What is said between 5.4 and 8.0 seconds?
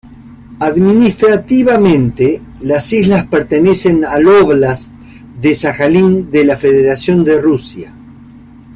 Sajalín de la Federación de Rusia.